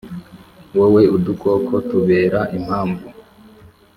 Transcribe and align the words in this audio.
wowe 0.77 1.01
udukoko 1.15 1.73
tubera 1.89 2.39
impamvu 2.57 3.05